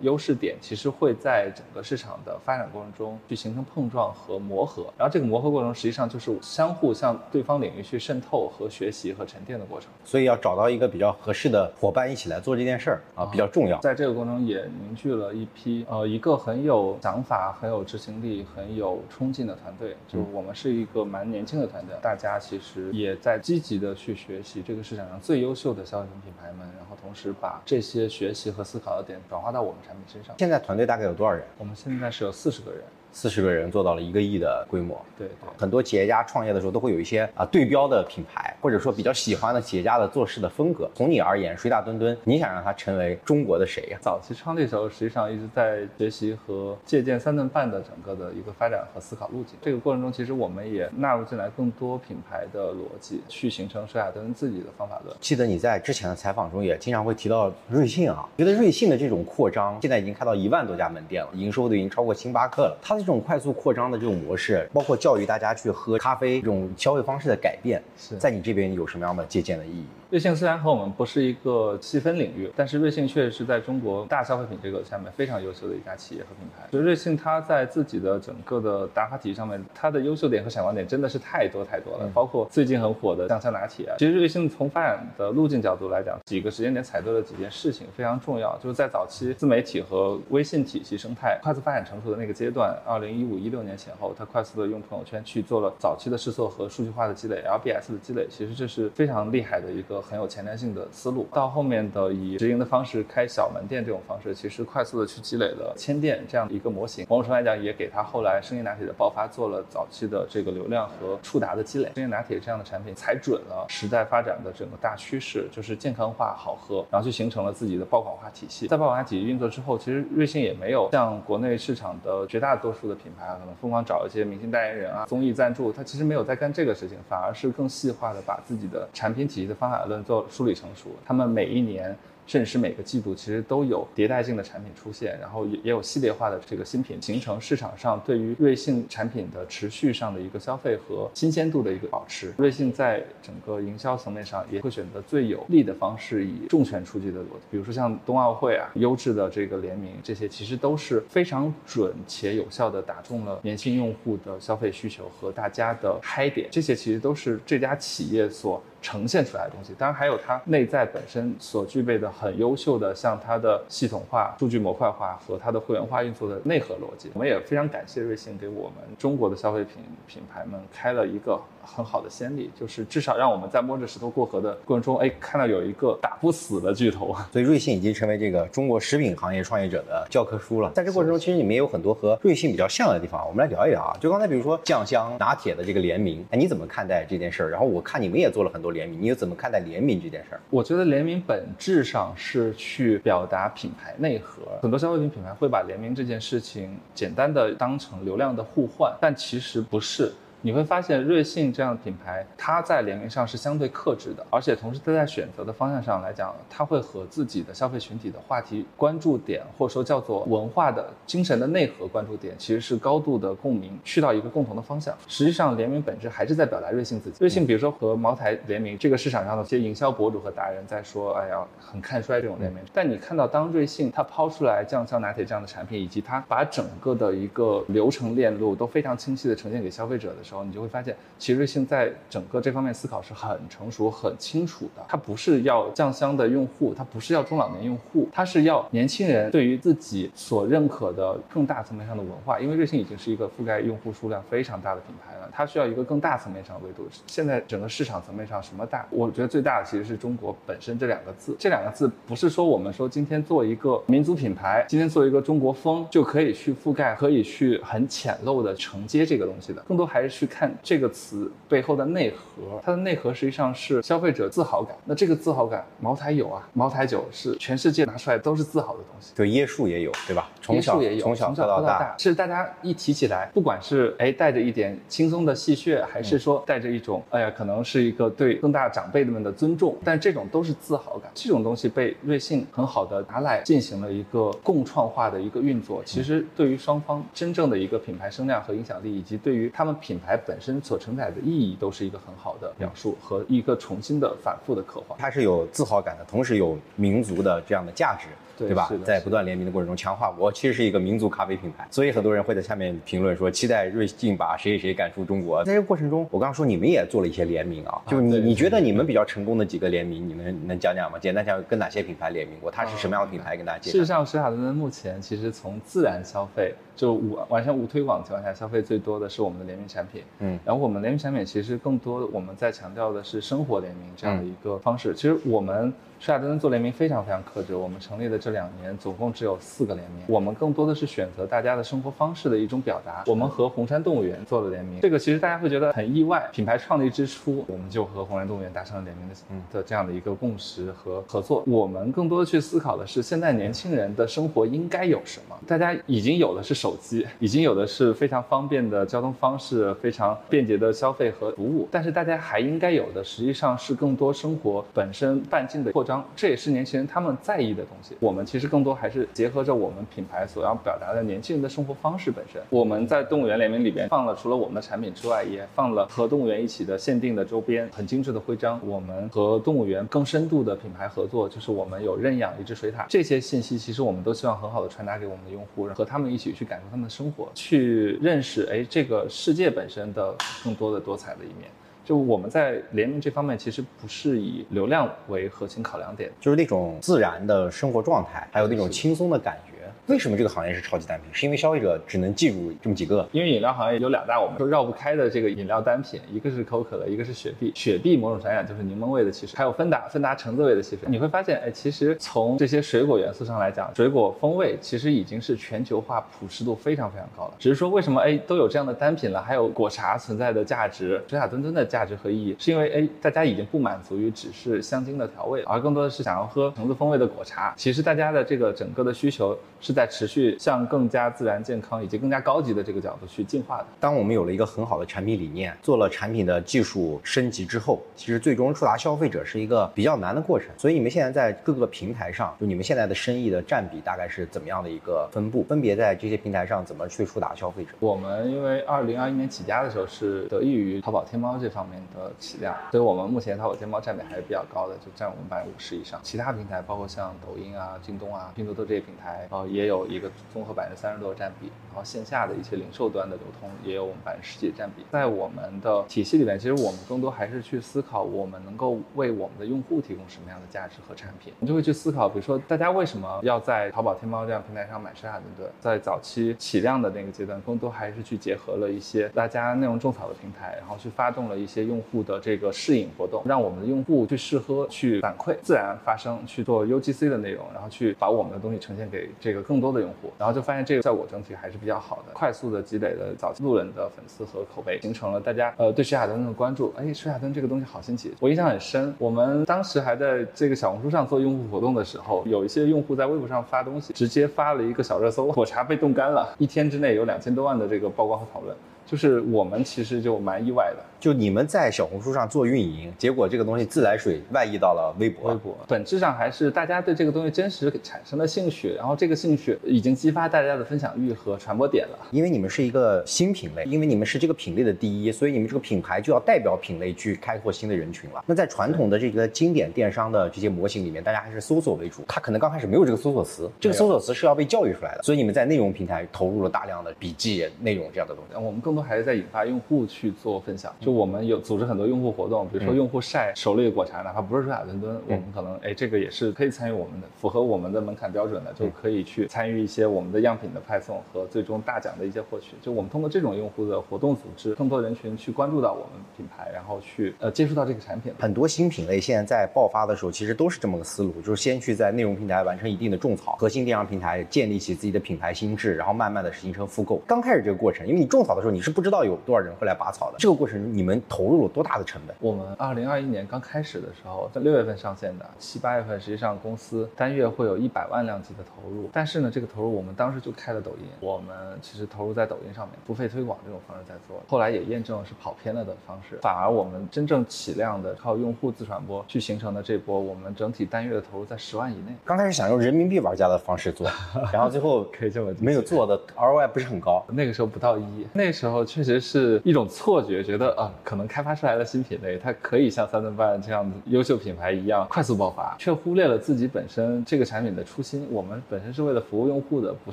[0.00, 5.82] 优势点，其实会在整个市场的发展过程中去形成碰撞和磨合，然后这个磨合过程中。
[5.82, 13.80] 实际上就是相互向对方领域去渗透和学习和沉淀的过程，所以要找到一个比较合适的伙伴一起来做这件事儿啊，比较重要。
[13.80, 19.96] 在这个过程中也凝聚了一批呃一个很有想法、很有执行力、很有冲劲的团队。
[20.06, 30.36] 就我们是一个蛮年轻的团队，大家其实也在积极的去学习这个市场上最优秀的消费品品牌们，然后同时把这些学习和思考的点转化到我们产品身上。
[30.38, 31.42] 现在团队大概有多少人？
[31.58, 32.82] 我们现在是有四十个人。
[33.12, 40.90] 四十个人做到了一个亿的规模，对，很多企业家创业的时候都会有一些啊对标的品牌，或者说比较喜欢的企业家的做事的风格。
[40.94, 43.98] 从你而言，水大墩墩，你想让他成为中国的谁呀？
[44.00, 49.58] 早期创立的时候，实际上一直在学习和借鉴三顿半的整个的一个发展和思考路径。
[49.60, 55.14] 这个过程中，其实我们也纳入进来更多品牌的逻辑，去形成水大墩墩自己的方法论。
[55.20, 62.78] 记得你在之前的采访中也经常会提到瑞幸啊，觉得瑞幸的这种扩张，现在已经开到一万多家门店了，营收都已经超过星巴克了。
[62.80, 63.82] 它的这种快速扩张。
[63.92, 67.82] 的这种模式，包括教育大家去喝咖啡这种消费方式的改变，
[68.18, 69.84] 在你这边有什么样的借鉴的意义？
[70.12, 76.68] 瑞幸虽然和我们不是一个细分领域，但是瑞幸确实是在中国大消费品这个下面非常优秀的一家企业和品牌。
[76.70, 82.06] 就瑞幸它在自己的整个的打法体系上面，它的优秀点和闪光点真的是太多太多了。
[82.12, 83.90] 包括最近很火的酱香拿铁。
[83.96, 88.54] 其实瑞幸从发展的路径角度来讲，几个时间点踩对了几件事情非常重要。
[88.58, 100.01] 就是在早期自媒体和微信体系生态快速发展成熟的那个阶段，二零一五一六年前后，它快速的用朋友圈去做了早期的试错和数据化的积累，LBS 的积累，其实这是非常厉害的一个。
[100.02, 107.06] 很有前瞻性的思路，到后面的以直营的方式开小门店这种方式，其实快速的去积累了千店这样的一个模型。
[107.08, 111.90] 某种程度来讲，也给他后来生椰拿铁的爆发做了早期的这个流量和触达的积累。
[111.94, 118.66] 生椰拿铁这样的产品踩准了时代发展的整个大趋势，就是健康化、好喝，然后就形成了自己的爆款化体系。
[118.66, 129.84] 在爆款化体系运作之后，其实瑞幸也没有像国内市场的绝大多数的品牌可能疯狂找一些明星代言人啊、综艺赞助，他其实没有在干这个事情，反而是更细化的把自己的产品体系的方法。
[130.00, 131.96] 做梳理成熟，他们每一年。
[132.24, 142.32] 甚至是每个季度其实都有迭代性的产品出现，然后也也有系列化的这个新品形成，市场上对于瑞幸产品的持续上的一个消费和新鲜度的一个保持。
[142.38, 156.48] 瑞幸在整个营销层面上也会选择最有利的方式，以重拳出击的逻辑，比如说像冬奥会啊、优质的这个联名，这些其实都是非常准且有效的打中了年轻用户的消费需求和大家的嗨点。
[156.52, 159.72] 这些其实都是这家企业所呈现出来的东西。
[159.78, 162.12] 当然还有它内在本身所具备的。
[162.12, 171.40] 很优秀的，像它的系统化、数据模块化和它的会员化运作的内核逻辑，我们也非常感谢瑞幸给我们中国的消费品品牌们开了一个。
[171.64, 177.16] 很好的先例，就是至少让我们在摸着石头过河的过程中，哎，看到有一个打不死的巨头。
[177.32, 180.70] 所以瑞幸已经成为这个中国食品行业创业者的教科书了。
[180.72, 183.96] 在这过程中，其实你们也有很多和瑞幸比较像的地方，我们来聊一聊啊。
[184.00, 187.50] 就刚才比如说酱香拿铁的这个联名，哎，你怎么看待这件事儿？
[187.50, 190.40] 然后我看你们也做了很多联名，你又怎么看待联名这件事儿？
[190.50, 194.42] 我觉得联名本质上是去表达品牌内核。
[194.60, 200.12] 很多消费品品牌会把联名这件事情简单的当成流量的互换，但其实不是。
[200.44, 214.92] 你会发现，瑞幸这样的品牌，它在联名上是相对克制的，而且同时它在选择的方向上来讲，它会和自己的消费群体的话题关注点，或者说叫做文化的精神的内核关注点，其实是高度的共鸣，去到一个共同的方向。
[215.06, 217.18] 实际上，联名本质还是在表达瑞幸自己。
[217.20, 222.60] 瑞幸，比如说和茅台联名，这个市场上的一些营销博主和达人在说，哎呀，很看衰这种联名。
[222.72, 234.82] 但你看到，当瑞幸它抛出来酱香拿铁这样的产品，以及它把整个的一个流程链路都非常清晰的呈现给消费者的时候，时候，你就会发现，其实瑞幸在整个这方面思考是很成熟、很清楚的。
[234.88, 242.40] 它不是要酱香的用户，它不是要中老年用户，它是要年轻人对于自己所认可的更大层面上的文化。
[242.40, 246.88] 因为瑞幸已经是一个覆盖用户数量非常大的品牌了，它需要一个更大层面上的维度。
[247.06, 248.86] 现在整个市场层面上什么大？
[248.90, 251.36] 我觉得最大的其实是中国本身这两个字。
[251.38, 259.62] 这两个字不是说我们说今天做一个民族品牌，今天做一个中国风就可以去覆盖，可以去很浅陋的承接这个东西的。
[259.62, 262.60] 更多还是去看这个词背后的内核。
[262.62, 264.76] 它的内核实际上是消费者自豪感。
[264.84, 269.12] 那这个自豪感，茅台有啊，茅台酒是全世界拿出来都是自豪的东西。
[269.16, 270.30] 对椰树也有，对吧？
[270.46, 271.96] 椰树也有，从小喝到大。
[271.98, 281.10] 是大家一提起来，不管是哎带着一点轻松的戏谑，还是说带着一种哎呀可能是一个对更大长辈们的尊重，但这种都是自豪感。
[281.14, 285.82] 这种东西被瑞幸很好的拿来进行了一个共创化的一个运作。
[285.84, 294.96] 其实对于双方真正的一个品牌声量和影响力，以及对于他们品牌本身所承载的意义，都是一个很好的表述和一个重新的反复的刻画。
[294.98, 298.08] 它是有自豪感的，同时有民族的这样的价值。
[298.36, 298.70] 对吧？
[298.84, 300.14] 在不断联名的过程中强化。
[300.18, 305.44] 我其实是一个民族咖啡品牌，所以很多人会在下面评论说，期待瑞幸把谁谁谁赶出中国。
[305.44, 310.98] 在这个过程中，我刚刚说你们也做了一些联名啊，就是你你觉得你们比较成功的几个联名，你们能讲讲吗？
[310.98, 312.50] 简单讲，跟哪些品牌联名过？
[312.50, 313.36] 它是什么样的品牌？
[313.36, 313.72] 跟大家介绍。
[313.72, 320.02] 事实上，水塔顿顿目前其实从自然消费，就无完全无推广情况下，消费最多的是我们的联名产品。
[320.18, 324.94] 嗯，然后我们联名产品其实更多我们在强调的是生活联名这样的一个方式。
[324.94, 325.72] 其实我们。
[326.04, 333.04] 施雅登登做联名非常非常克制，我们成立的这两年总共只有四个联名，我们更多的是选择大家的生活方式的一种表达。
[333.06, 336.28] 我们和红山动物园做了联名，这个其实大家会觉得很意外。
[336.32, 341.44] 品牌创立之初，我们就和红山动物园达成了联名的嗯的这样的一个共识和合作。
[341.46, 345.38] 我们更多的去思考的是，现在年轻人的生活应该有什么？
[345.46, 355.91] 大家已经有的是手机，已经有的是非常方便的交通方式，非常便捷的消费和服务，但是大家还应该有的，实际上是更多生活本身半径的扩张。
[356.14, 357.96] 这也是年轻人他们在意的东西。
[357.98, 362.40] 我们其实更多还是结合着我们品牌所要表达的年轻人的生活方式本身。
[362.50, 368.60] 我们在动物园联名里边放了除了我们的产品之外，也放了和动物园一起的限定的周边，很精致的徽章。
[368.64, 372.84] 我们和动物园更深度的品牌合作，就是我们有认养一只水獭。
[372.88, 381.50] 这些信息其实我们都希望很好的传达给我们的用户，和他们一起去感受他们的生活，去认识哎这个世界本身的更多的多彩的一面。
[381.84, 389.51] 就我们在联名这方面，其实不是以流量为核心考量点，就是那种自然的生活状态，还有那种轻松的感觉。
[389.88, 391.10] 为什么这个行业是超级单品？
[391.12, 393.06] 是因为消费者只能记住这么几个？
[393.10, 397.50] 因为饮料行业有两大我们都绕不开的这个饮料单品，一个是可口可乐，一个是雪碧。
[397.52, 400.88] 雪碧某种来讲就是柠檬味的汽水，还有芬达，芬达橙子味的汽水。
[400.88, 407.34] 你会发现，哎，其实从这些水果元素上来讲，水果风味其实已经是全球化普适度非常非常高了。
[407.40, 417.52] 只是说为什么哎都有这样的单品了，还有果茶存在的价值，水塔墩墩的价值和意义，是因为哎大家已经不满足于只是香精的调味，而更多的是想要喝橙子风味的果茶。
[417.56, 420.52] 其实大家的这个整个的需求是在持续向。
[420.52, 423.66] 向更加自然、健康以及更加高级的这个角度去进化的。
[423.80, 430.50] 当我们有了一个很好的产品理念，做了产品的技术升级之后，其实最终触达消费者是一个比较难的过程。
[430.58, 435.42] 所以你们现在在各个平台上，就你们现在的生意的占比大概是怎么样的一个分布？
[435.44, 437.70] 分别在这些平台上怎么去触达消费者？
[437.80, 445.98] 我们因为二零二一年起家的时候是得益于淘宝、天猫这方面的起量，所以我们目前淘宝、天猫占比还是比较高的，就占我们百分之五十以上。
[446.02, 454.84] 其他平台包括像抖音啊、京东啊、拼多多这些平台，呃，也也有一个综合百分之三十多的占比，然后线下的一些零售端的流通也有我们百分之十几的占比。
[454.90, 461.32] 在我们的体系里面，其实我们更多还是去思考，我们能够为我们的用户提供什么样的价值和产品。
[461.38, 465.50] 你就会去思考，比如说大家为什么要在淘宝、天猫这样平台上买沙塔顿顿？
[465.60, 481.06] 在早期起量的那个阶段，更多还是去结合了一些大家内容种草的平台，然后去发动了一些用户的这个试饮活动，让我们的用户去试喝、去反馈、自然发声、去做 UGC 的内容，然后去把我们的东西呈现给这个更多的用户，然后就发现这个效果。
[481.12, 486.72] 整体还是比较好的，快速的积累了早期路人的粉丝和口碑，形成了大家呃对徐海灯的关注。
[486.74, 488.94] 哎，徐海灯这个东西好新奇，我印象很深。
[488.98, 498.56] 我们当时还在这个小红书上做用户活动的时候，有一些用户在微博上发东西，直接发了一个小热搜， 果茶被冻干了，一天之内有两千多万的这个曝光和讨论。
[498.84, 505.30] 就是我们其实就蛮意外的，就你们在小红书上做运营，结果这个东西自来水外溢到了微博。
[505.30, 511.98] 微博本质上还是大家对这个东西真实产生了兴趣，然后这个兴趣已经激发大家的分享欲和传播点了。
[512.10, 518.22] 因为你们是一个新品类，因为你们是这个品类的第一，所以你们这个品牌就要代表品类去开拓新的人群了。
[518.26, 525.02] 那在传统的这个经典电商的这些模型里面，大家还是搜索为主，它可能刚开始没有这个搜索词，这个搜索词是要被教育出来的。
[525.02, 528.36] 所以你们在内容平台投入了大量的笔记内容这样的东西。
[528.36, 542.48] 我们更多还是在引发用户去做分享，就我们有组织很多用户活动，比如说用户晒手里的果茶，哪怕不是说雅伦敦，我们可能哎这个也是可以参与我们的，符合我们的门槛标准的，就可以去参与一些我们的样品的派送和最终大奖的一些获取。
[542.60, 548.12] 就我们通过这种用户的活动组织，更多人群去关注到我们品牌，然后去呃接触到这个产品。
[548.20, 556.98] 很多新品类现在在爆发的时候，其实都是这么个思路，就是先去在内容平台完成一定的种草，核心电商平台建立起自己的品牌心智，然后慢慢的形成复购。
[557.06, 562.14] 刚开始这个过程，因为你种草的时候你是不知道有多少人会来拔草的，这个过程你们投入了多大的成本？
[562.20, 581.94] 我们二零二一年刚开始的时候，在六月份上线的，七八月份实际上公司单月会有一百万量级的投入，但是呢，这个投入我们当时就开了抖音，我们其实投入在抖音上面，付费推广这种方式在做，后来也验证了是跑偏了的方式，反而我们真正起量的靠用户自传播去形成的这波，我们整体单月的投入在十万以内。
[582.04, 583.88] 刚开始想用人民币玩家的方式做，
[584.32, 598.06] 然后最后可以这么没有做的 ROI 不是很高，那个时候不到一，那时候确实是一种错觉，觉得啊，可能开发出来的新品类它可以像三顿半这样的优秀品牌一样快速爆发，却忽略了自己本身这个产品的初心。
[598.10, 599.92] 我们本身是为了服务用户的，不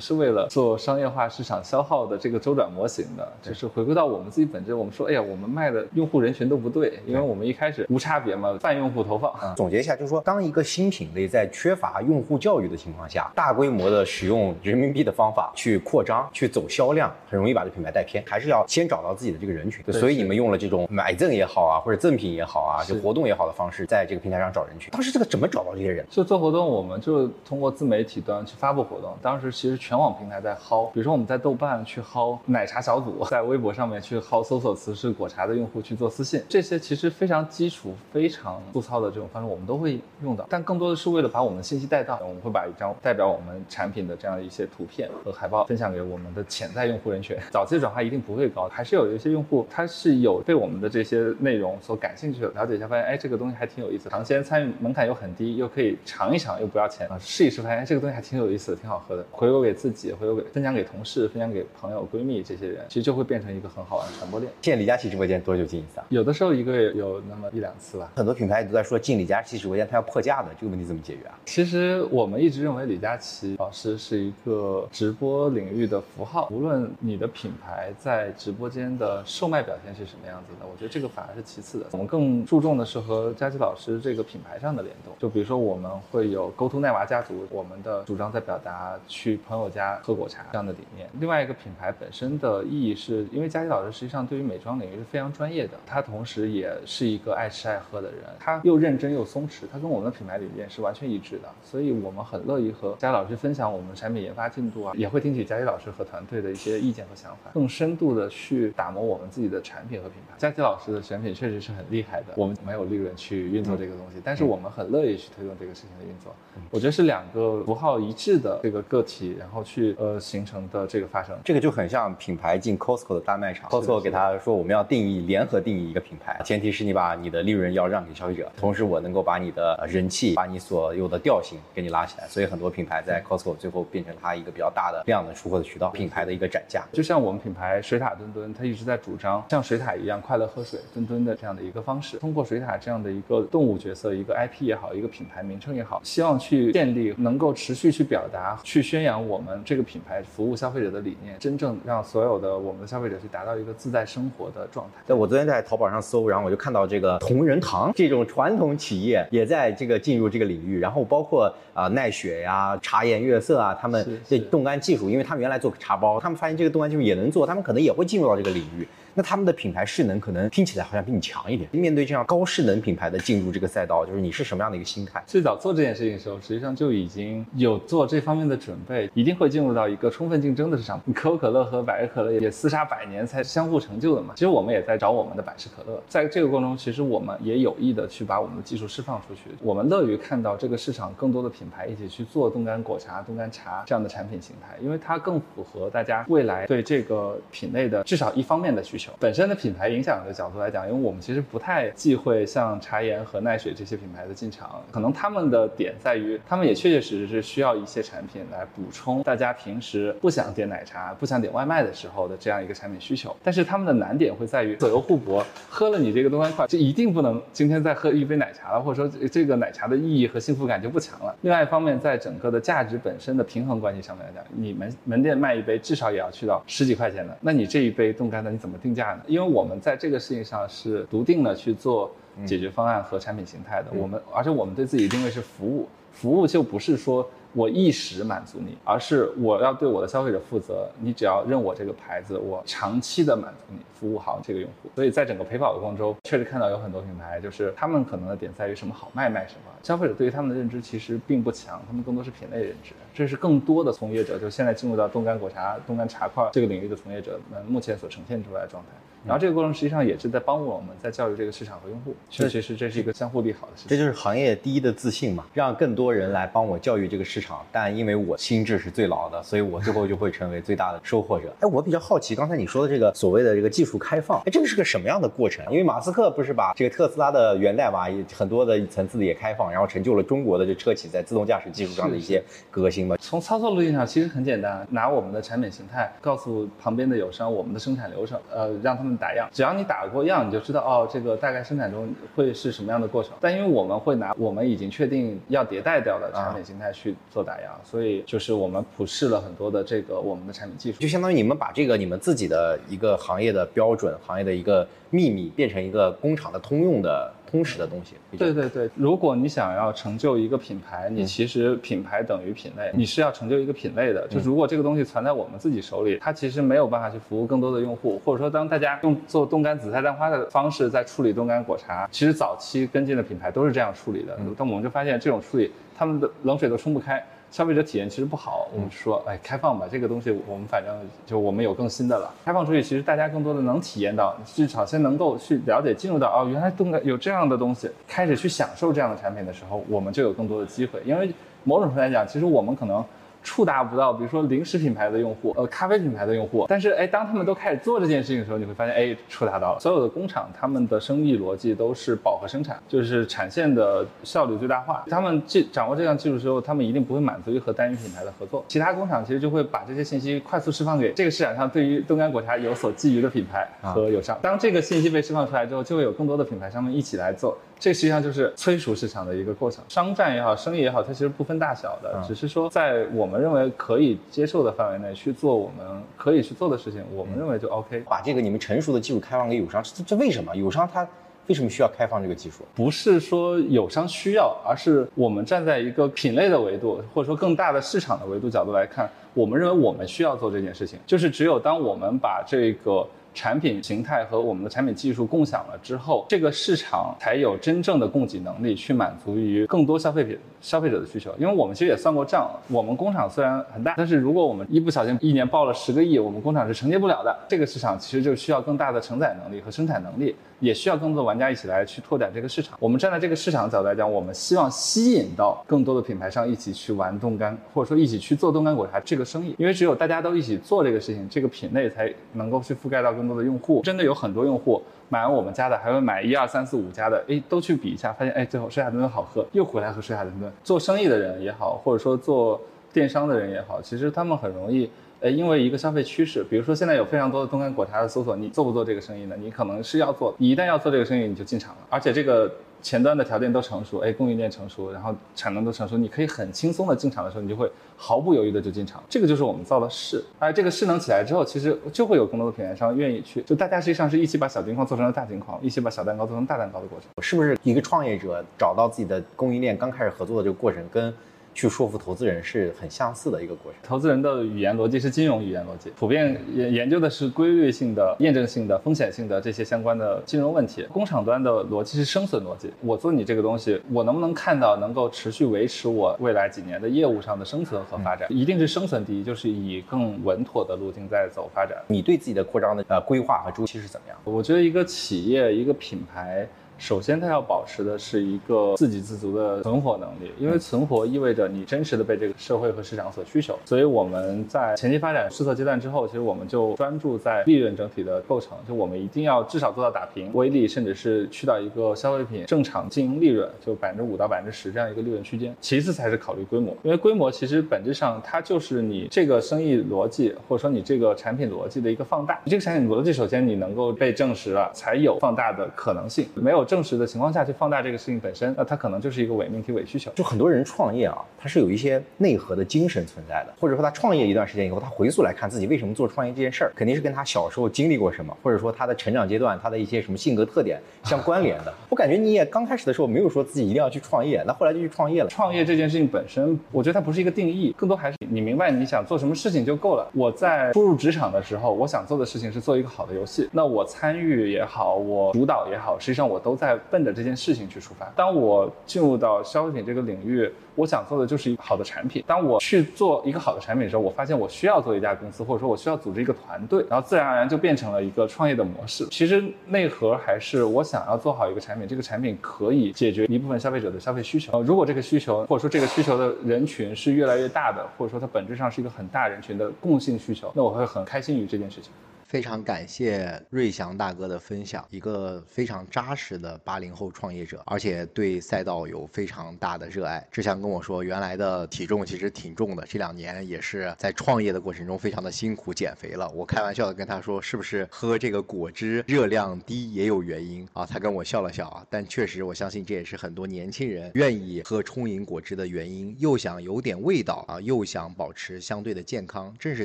[0.00, 4.72] 是为了做商业化市场消耗的这个周转模型的，就是回归到我们自己本质。
[4.72, 9.30] 我们说，哎呀，我们卖的用户人群都不对，因为我们一开始无差别嘛，泛用户投放。
[9.54, 18.24] 总结一下，就是说，当一个新品类在缺乏用户教育的情况下，大规模的使用人民币的方法去扩张、去走销量，很容易把这品牌带偏。
[18.26, 19.84] 还是要先找到自己的这个人群。
[19.92, 24.90] 所以你们用了这种买赠也好啊，或者赠品也好啊，就活动也好的方式，在这个平台上找人群。
[24.92, 26.06] 当时这个怎么找到这些人？
[26.08, 28.99] 就做活动，我们就通过自媒体端去发布活动。
[29.22, 40.46] 当时其实全网平台在薅，比如说我们在豆瓣去薅奶茶小组， 在微博上面去薅搜索词是果茶的用户去做私信，这些其实非常基础、非常粗糙的这种方式，我们都会用到。
[40.48, 47.36] 但更多的是为了把我们的信息带到，我们会把一张代表我们产品的这样一些图片和海报分享给我们的潜在用户人群。
[47.50, 57.08] 早期转化一定不会高，还是有一些用户他是有被我们的这些内容所感兴趣的，了解一下发现，哎，这个东西还挺有意思，尝鲜参与门槛又很低，又可以尝一尝又不要钱。
[57.08, 64.50] 啊，试一试发现，哎，这个东西还挺有意思的，挺好喝的，回购给自己，回购给分享给同事，分享给朋友、闺蜜这些人，其实就会变成一个很好玩的传播链。
[64.62, 66.06] 现在李佳琦直播间多久进一次啊？
[66.08, 68.10] 有的时候一个月有那么一两次吧。
[68.16, 71.38] 很多品牌都在说进李佳琦直播间他要破价的，这个问题怎么解决啊？
[71.46, 81.86] 其实我们一直认为李佳琦老师是一个直播领域的符号，无论你的品牌在直播间的售卖表现是什么样子的，我觉得这个反而是其次的。
[81.92, 85.14] 我们更注重的是和佳琦老师这个品牌上的联动。
[85.20, 91.08] 就比如说我们会有 Go to 奈娃家族，我们的主张在表达去朋友家喝果茶这样的理念。
[91.18, 101.48] 另外一个品牌本身的意义是，因为佳琪老师实际上对于美妆领域是非常专业的，他同时也是一个爱吃爱喝的人，他又认真又松弛，他跟我们的品牌理念是完全一致的。
[101.64, 110.34] 所以我们很乐意和佳琪老师分享我们产品研发进度啊，也会听取佳琪老师和团队的一些意见和想法，更深度的去打磨我们自己的产品和品牌。
[110.38, 116.34] 佳琪老师的选品确实是很厉害的，我们没有利润去运作这个东西，但是我们很乐意去推动这个事情的运作。
[116.70, 132.28] 我觉得是两个符号一致的这个个体，然后去呃形成的这个发生，这个就很像品牌进 Costco 的大卖场，Costco 给他说我们要定义联合定义一个品牌，前提是你把你的利润要让给消费者，同时我能够把你的人气，把你所有的调性给你拉起来。
[132.28, 136.84] 所以很多品牌在 Costco 最后变成它一个比较大的量的出货的渠道，品牌的一个展架。
[136.92, 155.02] 就像我们品牌水塔墩墩，它一直在主张像水塔一样快乐喝水墩墩的这样的一个方式，通过水塔这样的一个动物角色，一个 IP 也好，一个品牌名称也好，希望去建立能够持续去表达、去宣扬我们这个品牌服务消费者的理念，真正让所有的我们的消费者去达到一个自在生活的状态。
[155.06, 168.86] 对，我昨天在淘宝上搜，然后我就看到这个同仁堂这种传统企业也在这个进入这个领域，然后包括啊奈雪呀、茶颜悦色啊，他们这冻干技术，因为他们原来做茶包，他们发现这个冻干技术也能做，他们可能也会进入到这个领域。
[169.14, 171.68] 那他们的品牌势能可能听起来好像比你强一点。
[171.72, 175.22] 面对这样高势能品牌的进入这个赛道，就是你是什么样的一个心态？
[175.26, 181.00] 最早做这件事情的时候，实际上就已经有做这方面的准备，一定会进入到一个充分竞争的市场。
[181.14, 184.34] 可口可乐和百事可乐也厮杀百年才相互成就的嘛。
[184.36, 189.50] 其实我们也在找我们的百事可乐，在这个过程中，其实我们也有意的去把我们的技术释放出去。
[189.60, 198.99] 我们乐于看到这个市场更多的品牌一起去做冻干果茶、冻干茶这样的产品形态，因为它更符合大家未来对这个品类的至少一方面的需求。
[199.00, 199.12] 求。
[199.18, 213.34] 本身的品牌影响的角度来讲，因为我们其实不太忌讳像茶颜和奈雪这些品牌的进场，可能他们的点在于，他们也确确实实是需要一些产品来补充大家平时不想点奶茶、不想点外卖的时候的这样一个产品需求。
[213.42, 221.34] 但是他们的难点会在于左右互搏，喝了你这个东方块，就一定不能今天再喝一杯奶茶了，或者说这个奶茶的意义和幸福感就不强了。
[221.40, 229.22] 另外一方面，在整个的价值本身的平衡关系上面来讲，你们门店卖一杯至少也要去到十几块钱的，那你这一杯冻干的你怎么定价呢？
[229.26, 232.10] 因为我们在这个事情上是笃定的去做
[232.46, 237.28] 解决方案和产品形态的，我们而且我们对自己定位是服务，服务就不是说。
[237.52, 240.88] 我一时满足你，而是我要对我的消费者负责。
[241.00, 244.88] 你只要认我这个牌子，我长期的满足你，服务好这个用户。
[244.94, 249.72] 所以在整个陪跑的过程中，确实看到有很多品牌，就是他们可能的点在于什么好卖卖什么。
[249.82, 252.92] 消费者对于他们的认知其实并不强，他们更多是品类认知。
[253.12, 258.90] 这是更多的从业者，就现在进入到冻干果茶、冻干茶块这个领域的从业者们目前所呈现出来的状态。
[259.26, 262.14] 然后这个过程实际上也是在帮助我们在教育这个市场和用户。
[262.28, 263.88] 确实是这是一个相互利好的事情。
[263.88, 267.64] 这就是行业第一的自信嘛，让更多人来帮我教育这个市场。
[267.70, 271.54] 但因为我心智是最老的，所以我最后就会成为最大的收获者。
[271.60, 275.64] 哎，我比较好奇，刚才你说的这个所谓的这个技术开放，哎，这个是个什么样的过程？
[275.70, 283.16] 因为马斯克不是把这个特斯拉的源代码也很多的层次的也开放，然后成就了中国的这车企在自动驾驶技术上的一些革新嘛？
[283.20, 289.84] 从操作路径上其实很简单，拿我们的产品形态告诉旁边的友商我们的生产流程，呃，让他们打样，只要你。
[289.90, 293.32] 打过样你就知道哦，这个大概生产中会是什么样的过程。
[293.40, 307.32] 但因为我们会拿我们已经确定要迭代掉的产品形态去做打样，所以就是我们普试了很多的这个我们的产品技术，就相当于你们把这个你们自己的一个行业的标准、行业的一个秘密变成一个工厂的通用的。
[307.50, 308.88] 通识的东西，对对对。
[308.94, 314.26] 如果你想要成就一个品牌，你其实品牌等于品类，你是要成就一个品类的。
[314.28, 324.38] 就如果这个东西存在我们自己手里，它其实没有办法去服务更多的用户，或者说当大家用做冻干紫菜蛋花的方式在处理冻干果茶，其实早期跟进的品牌都是这样处理的。
[324.56, 327.20] 但我们就发现这种处理，他们的冷水都冲不开。
[327.50, 330.94] 消费者体验其实不好，我们说，哎，开放吧，这个东西我们反正
[331.26, 332.32] 就我们有更新的了。
[332.44, 341.02] 开放出去，其实大家更多的能体验到，至少先能够去了解、进入到哦，原来动感有这样的东西，开始去享受这样的产品的时候，我们就有更多的机会。
[341.04, 341.32] 因为
[341.64, 343.04] 某种程度来讲，其实我们可能。
[343.42, 349.80] 触达不到，比如说零食品牌的用户，呃，咖啡品牌的用户，但是哎，当他们都开始做这件事情的时候，你会发现，哎，触达到了。
[349.80, 355.04] 所有的工厂，他们的生意逻辑都是饱和生产，就是产线的效率最大化。
[355.08, 358.64] 他们技掌握这项技术之后，他们一定不会满足于和单一品牌的合作。
[358.68, 364.38] 其他工厂其实就会把这些信息快速释放给这个市场上对于冻干果茶有所觊觎的品牌和友商。
[364.42, 367.56] 当这个信息被释放出来之后，就会有更多的品牌商们一起来做。
[367.80, 369.82] 这实际上就是催熟市场的一个过程。
[369.88, 378.04] 商战也好，生意也好，它其实不分大小的，只是说在我们认为可以接受的范围内去做我们可以去做的事情，我们认为就 OK。
[378.06, 380.54] 把这个你们成熟的技术开放给友商，这这为什么？
[380.54, 381.08] 友商他
[381.46, 382.64] 为什么需要开放这个技术？
[382.74, 390.98] 不是说友商需要，而是我们站在一个品类的维度，或者说更大的市场的维度角度来看，我们认为我们需要做这件事情。
[391.06, 393.06] 就是只有当我们把这个。
[393.32, 401.34] 产品形态和我们的产品技术共享了之后，这个市场才有真正的供给能力去满足于更多消费品消费者的需求。
[401.38, 407.36] 因为我们其实也算过账，我们工厂虽然很大，但是如果我们一不小心一年报了十个亿，我们工厂是承接不了的。
[407.48, 412.78] 这个市场其实就需要更大的承载能力和生产能力，也需要更多的玩家一起来去拓展这个市场。
[412.80, 419.54] 我们站在这个市场的角度来讲，我们希望吸引到更多的品牌商一起去玩冻干，或者说一起去做冻干果茶这个生意。
[419.58, 423.10] 因为只有大家都一起做这个事情，这个品类才能够去覆盖到。
[423.10, 430.50] 更多的用户真的有很多用户买完我们家的，还会买一二三四五家的，哎，都去比一下，发现哎，最后水海豚豚好喝，又回来喝水海豚豚。
[430.62, 432.60] 做生意的人也好，或者说做
[432.92, 434.88] 电商的人也好，其实他们很容易，
[435.20, 439.36] 呃，因为一个消费趋势，比如说现在有非常多的冻干果茶的搜索，你做不做这个生意呢？
[439.38, 442.50] 你可能是要做，你一旦要做这个生意，你就进场了，而且这个。
[442.82, 449.02] 前端的条件都成熟，哎，供应链成熟，然后产能都成熟，你可以很轻松的进场的时候，你就会毫不犹豫的就进场。
[449.06, 457.06] 这个就是我们造的势，而这个势能起来之后，其实就会有更多的品牌商愿意去，就大家实际上是一起把小金矿做成了大金矿，一起把小蛋糕做成大蛋糕的过程。
[457.22, 461.12] 是不是一个创业者找到自己的供应链刚开始合作的这个过程跟？
[461.54, 463.80] 去说服投资人是很相似的一个过程。
[463.82, 470.86] 投资人的语言逻辑是金融语言逻辑，普遍研研究的是规律性的、验证性的、风险性的这些相关的金融问题。
[470.92, 478.28] 工厂端的逻辑是生存逻辑，我做你这个东西，我能不能看到能够持续维持我未来几年的业务上的生存和发展？
[478.30, 481.76] 一定是生存第一，就是以更稳妥的路径在走发展。
[481.88, 484.16] 你对自己的扩张的呃规划和周期是怎么样？
[484.24, 486.48] 我觉得一个企业一个品牌。
[486.80, 493.56] 首先它要保持的是一个自给自足的存活能力，因为存活意味着你真实的被这个社会和市场所需求。
[493.66, 505.54] 所以我们在前期发展试错阶段之后，其实我们就专注在利润整体的构成，就我们一定要至少做到打平、微利，甚至是去到一个消费品正常经营利润，就百分之五到百分之十这样一个利润区间。
[505.60, 512.40] 其次才是考虑规模，因为规模其实本质上它就是你这个生意逻辑或者说你这个产品逻辑的一个放大。
[512.44, 516.26] 你这个产品逻辑首先你能够被证实了，才有放大的可能性。
[516.34, 520.08] 没有证实的情况下去放大这个事情本身，那它可能就是一个伪命题、伪需求。
[520.12, 531.74] 就很多人创业啊，他是有一些内核的精神存在的，或者说他创业一段时间以后，他回溯来看自己为什么做创业这件事儿，肯定是跟他小时候经历过什么，或者说他的成长阶段、他的一些什么性格特点相关联的。
[531.88, 535.28] 我感觉你也刚开始的时候没有说自己一定要去创业，那后来就去创业了。
[535.28, 540.08] 创业这件事情本身，我觉得它不是一个定义，更多还是你明白你想做什么事情就够了。
[540.14, 548.04] 我在初入职场的时候，我想做的事情是做一个好的游戏，那我参与也好，我主导也好，实际上我都在奔着这件事情去出发。
[548.14, 552.22] 当我进入到消费品这个领域，我想做的就是一个好的产品。
[552.26, 559.06] 当我去做一个好的产品的时候，我发现我需要做一家公司，或者说我需要组织一个团队，然后自然而然就变成了一个创业的模式。
[559.10, 564.62] 其实内核还是我想要做好一个产品，这个产品可以解决一部分消费者的消费需求。
[564.62, 571.90] 如果这个需求或者说这个需求的人群是越来越大的，或者说它本质上是一个很大人群的共性需求，那我会很开心于这件事情。
[572.30, 580.24] 非常感谢瑞祥大哥的分享，一个非常扎实的八零后创业者，而且对赛道有非常大的热爱。
[580.30, 586.30] 志强跟我说，原来的体重其实挺重的，这两年也是在创业的过程中非常的辛苦减肥了。
[586.30, 590.86] 我开玩笑的跟他说，是不是喝这个果汁热量低也有原因啊？
[590.86, 599.84] 他跟我笑了笑啊，但确实我相信这也是很多年轻人愿意喝冲饮果汁的原因，又想有点味道啊，又想保持相对的健康，正是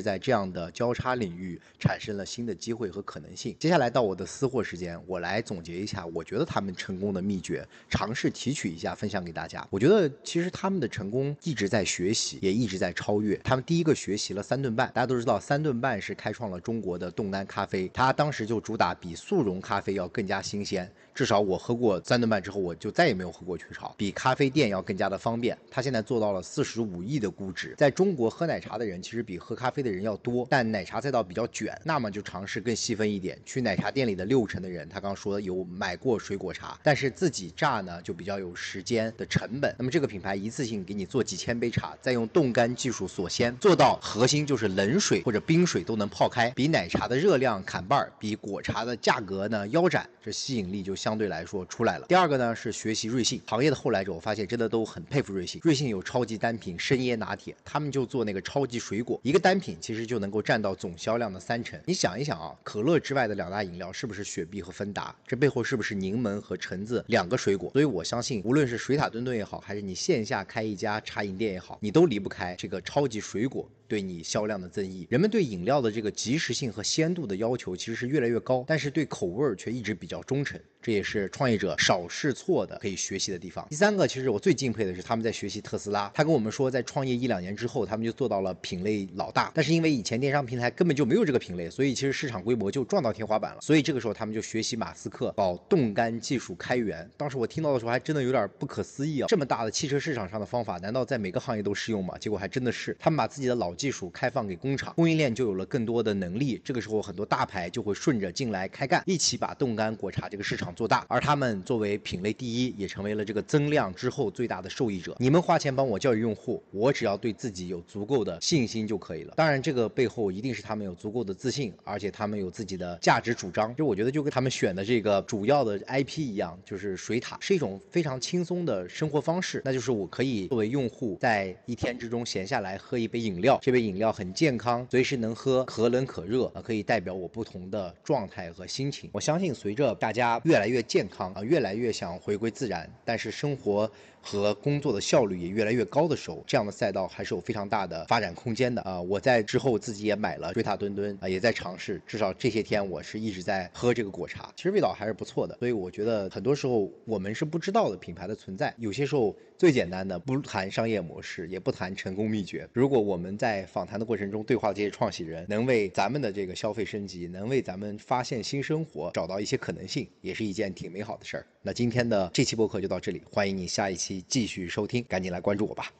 [0.00, 2.24] 在这样的交叉领域产生了。
[2.36, 3.56] 新的机会和可能性。
[3.58, 9.66] 接下来到我的私货时间，我来总结一下，我觉得他们成功的秘诀，尝试提取一下，分享给大家。
[9.70, 13.34] 我觉得其实他们的成功一直在学习，也一直在超越。
[13.38, 20.86] 他们第一个学习了三顿半，大家都知道三顿半是开创了中国的冻干咖啡，它当时就主打比速溶咖啡要更加新鲜。
[21.14, 25.56] 至少我喝过三顿半之后，我就再也没有喝过雀巢，比咖啡店要更加的方便。
[25.70, 33.38] 它现在做到了四十五亿的估值，在中国喝奶茶的人其实比喝咖啡的人要多，但奶茶赛道比较卷，那么就尝试更细分一点。
[33.46, 39.72] 去奶茶店里的六成的人，他刚说有买过水果茶，但是自己榨呢就比较有时间的成本。
[39.78, 50.96] 那么这个品牌一次性给你做几千杯茶，再用冻干技术锁鲜，做到核心就是冷水或者冰水都能泡开，比奶茶的热量砍半，比果茶的价格呢腰斩，这吸引力就。
[50.96, 52.06] 相对来说出来了。
[52.08, 55.60] 第二个呢是学习瑞幸行业的后来者，我发现真的都很佩服瑞幸。
[55.62, 61.78] 瑞幸有超级单品生椰拿铁，他们就做那个超级水果，一个单品其实就能够占到总销量的三成。
[61.84, 65.14] 你想一想啊，可乐之外的两大饮料是不是雪碧和芬达？
[65.26, 67.70] 这背后是不是柠檬和橙子两个水果？
[67.72, 73.68] 所以我相信，无论是水塔墩墩也好，还是你线下开一家茶饮店也好，你都离不开这个超级水果。
[73.88, 83.64] 对你销量的增益，人们对饮料的这个即时性和鲜度的要求其实是越来越高，但是对口味儿却一直比较忠诚，这也是创业者少试错的可以学习的地方。
[83.70, 93.60] 第三个，其实我最敬佩的是他们在学习特斯拉，他跟我们说，在创业一两年之后，他们就做到了品类老大，但是因为以前电商平台根本就没有这个品类，所以其市场规模就撞到天花板了。
[93.60, 97.08] 所以这个时候他们就学习马斯克搞冻干技术开源。
[97.16, 102.16] 当时我听到的时候还真的有点不可思议啊，这么大的汽车市场上的方法，难道在每个行业都适用吗？
[102.18, 106.60] 结果还真的是，他们把自己的老技术开放给工厂，供应链就有了更多的能力。
[106.64, 111.04] 这个时候，很多大牌就会顺着进来开干，一起把冻干果茶这个市场做大。
[111.08, 115.16] 而他们作为品类第一，也成为了这个增量之后最大的受益者。
[115.18, 119.34] 你们花钱帮我教育用户，我只要对自己有足够的信心就可以了。
[119.36, 123.74] 当然，这个背后一定是他们有足够的自信，而而且他们有自己的价值主张。
[123.74, 129.62] 就我觉得，就跟他们选的这个主要的 IP 一样，就是水塔是一种非常轻松的生活方式。
[129.64, 134.12] 那就是我可以作为用户，在一天之中闲下来喝一杯饮料，这杯饮料。
[134.12, 139.10] 很健康，随时能喝，可冷可热啊，可以代表我不同的状态和心情。
[139.12, 143.90] 我相信，随着大家越来越健康啊，越来越想回归自然，但是生活
[144.26, 149.00] 和工作的效率也越来越高的时候，这样的赛道还是有非常大的发展空间的啊！
[149.00, 155.56] 我在之后自己也买了瑞塔墩墩啊，也在尝试，至少这些天我是一直在喝这个果茶，其实味道还是不错的。
[155.60, 159.34] 所以我觉得很多时候我们是不知道的品牌的存在，有些时候。
[159.58, 162.68] 最简单的，不谈商业模式，也不谈成功秘诀。
[162.74, 171.46] 如果我们在访谈的过程中对话这些创始人，能为咱们的这个消费升级，能为咱们发现新生活找到一些可能性，也是一件挺美好的事儿。
[171.62, 175.90] 那今天的这期播客就到这里，欢迎你下一期继续收听，赶紧来关注我吧。